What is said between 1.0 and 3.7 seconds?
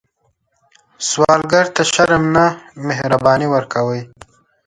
سوالګر ته شرم نه، مهرباني